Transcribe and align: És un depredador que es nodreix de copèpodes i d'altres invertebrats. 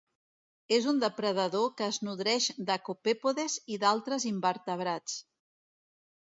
És 0.77 0.85
un 0.91 1.01
depredador 1.01 1.67
que 1.81 1.85
es 1.93 1.99
nodreix 2.07 2.47
de 2.71 2.77
copèpodes 2.87 3.59
i 3.77 3.79
d'altres 3.85 4.27
invertebrats. 4.31 5.21